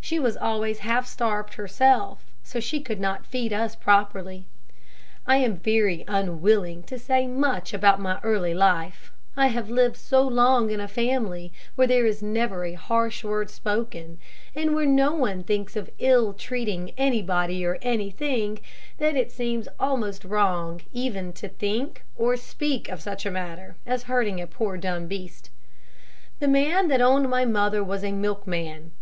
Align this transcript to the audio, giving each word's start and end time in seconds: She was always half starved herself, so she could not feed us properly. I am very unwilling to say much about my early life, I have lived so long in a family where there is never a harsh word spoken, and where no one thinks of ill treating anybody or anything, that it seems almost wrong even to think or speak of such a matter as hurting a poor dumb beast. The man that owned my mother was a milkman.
She 0.00 0.18
was 0.18 0.38
always 0.38 0.78
half 0.78 1.06
starved 1.06 1.52
herself, 1.56 2.24
so 2.42 2.60
she 2.60 2.80
could 2.80 2.98
not 2.98 3.26
feed 3.26 3.52
us 3.52 3.76
properly. 3.76 4.46
I 5.26 5.36
am 5.36 5.58
very 5.58 6.02
unwilling 6.08 6.82
to 6.84 6.98
say 6.98 7.26
much 7.26 7.74
about 7.74 8.00
my 8.00 8.18
early 8.22 8.54
life, 8.54 9.12
I 9.36 9.48
have 9.48 9.68
lived 9.68 9.98
so 9.98 10.22
long 10.26 10.70
in 10.70 10.80
a 10.80 10.88
family 10.88 11.52
where 11.74 11.86
there 11.86 12.06
is 12.06 12.22
never 12.22 12.64
a 12.64 12.72
harsh 12.72 13.22
word 13.22 13.50
spoken, 13.50 14.18
and 14.54 14.74
where 14.74 14.86
no 14.86 15.12
one 15.12 15.42
thinks 15.44 15.76
of 15.76 15.90
ill 15.98 16.32
treating 16.32 16.92
anybody 16.96 17.62
or 17.62 17.76
anything, 17.82 18.60
that 18.96 19.14
it 19.14 19.30
seems 19.30 19.68
almost 19.78 20.24
wrong 20.24 20.80
even 20.94 21.34
to 21.34 21.50
think 21.50 22.02
or 22.16 22.38
speak 22.38 22.88
of 22.88 23.02
such 23.02 23.26
a 23.26 23.30
matter 23.30 23.76
as 23.84 24.04
hurting 24.04 24.40
a 24.40 24.46
poor 24.46 24.78
dumb 24.78 25.06
beast. 25.06 25.50
The 26.38 26.48
man 26.48 26.88
that 26.88 27.02
owned 27.02 27.28
my 27.28 27.44
mother 27.44 27.84
was 27.84 28.02
a 28.02 28.12
milkman. 28.12 28.92